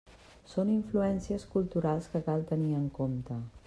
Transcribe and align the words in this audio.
Són 0.53 0.71
influències 0.75 1.47
culturals 1.53 2.11
que 2.15 2.25
cal 2.31 2.51
tenir 2.55 2.77
en 2.83 2.93
compte. 3.01 3.45